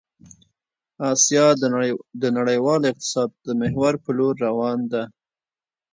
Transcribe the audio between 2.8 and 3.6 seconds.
اقتصاد د